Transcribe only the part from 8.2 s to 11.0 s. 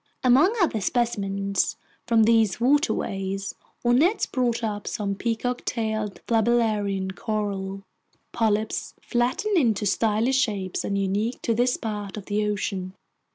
polyps flattened into stylish shapes and